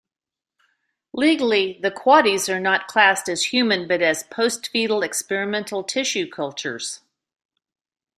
Legally, 1.13 1.79
the 1.83 1.91
Quaddies 1.91 2.49
are 2.49 2.59
not 2.59 2.87
classed 2.87 3.29
as 3.29 3.53
human 3.53 3.87
but 3.87 4.01
as 4.01 4.23
"post-fetal 4.23 5.03
experimental 5.03 5.83
tissue 5.83 6.27
cultures". 6.27 7.01